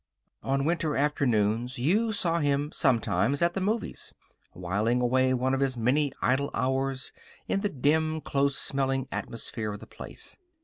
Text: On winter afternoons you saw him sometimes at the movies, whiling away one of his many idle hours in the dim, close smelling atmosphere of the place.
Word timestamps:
On 0.41 0.65
winter 0.65 0.97
afternoons 0.97 1.77
you 1.77 2.11
saw 2.11 2.39
him 2.39 2.71
sometimes 2.71 3.39
at 3.43 3.53
the 3.53 3.61
movies, 3.61 4.15
whiling 4.51 4.99
away 4.99 5.31
one 5.31 5.53
of 5.53 5.59
his 5.59 5.77
many 5.77 6.11
idle 6.23 6.49
hours 6.55 7.13
in 7.47 7.59
the 7.61 7.69
dim, 7.69 8.19
close 8.19 8.57
smelling 8.57 9.07
atmosphere 9.11 9.71
of 9.73 9.79
the 9.79 9.85
place. 9.85 10.37